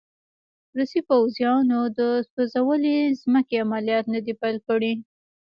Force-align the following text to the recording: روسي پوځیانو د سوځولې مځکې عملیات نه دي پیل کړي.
روسي 0.77 1.01
پوځیانو 1.09 1.79
د 1.97 1.99
سوځولې 2.31 2.97
مځکې 3.33 3.55
عملیات 3.65 4.05
نه 4.13 4.19
دي 4.25 4.33
پیل 4.41 4.57
کړي. 4.67 4.93